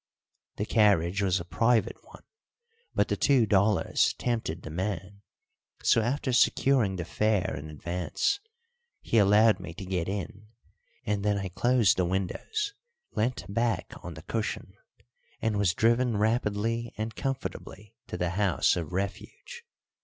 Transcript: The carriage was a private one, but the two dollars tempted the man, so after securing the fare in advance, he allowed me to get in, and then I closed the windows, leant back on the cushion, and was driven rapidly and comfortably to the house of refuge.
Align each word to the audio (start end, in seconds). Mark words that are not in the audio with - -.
The 0.55 0.65
carriage 0.65 1.21
was 1.21 1.39
a 1.39 1.45
private 1.45 1.97
one, 2.03 2.23
but 2.95 3.07
the 3.07 3.15
two 3.15 3.45
dollars 3.45 4.15
tempted 4.17 4.63
the 4.63 4.71
man, 4.71 5.21
so 5.83 6.01
after 6.01 6.33
securing 6.33 6.95
the 6.95 7.05
fare 7.05 7.55
in 7.55 7.69
advance, 7.69 8.39
he 9.03 9.19
allowed 9.19 9.59
me 9.59 9.75
to 9.75 9.85
get 9.85 10.09
in, 10.09 10.47
and 11.05 11.23
then 11.23 11.37
I 11.37 11.49
closed 11.49 11.97
the 11.97 12.05
windows, 12.05 12.73
leant 13.11 13.45
back 13.47 13.93
on 14.01 14.15
the 14.15 14.23
cushion, 14.23 14.73
and 15.39 15.59
was 15.59 15.75
driven 15.75 16.17
rapidly 16.17 16.95
and 16.97 17.15
comfortably 17.15 17.93
to 18.07 18.17
the 18.17 18.31
house 18.31 18.75
of 18.75 18.93
refuge. 18.93 19.63